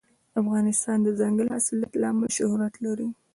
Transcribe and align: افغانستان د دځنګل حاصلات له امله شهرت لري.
افغانستان 0.41 0.97
د 1.01 1.07
دځنګل 1.17 1.47
حاصلات 1.55 1.93
له 2.01 2.05
امله 2.11 2.29
شهرت 2.37 2.73
لري. 2.85 3.07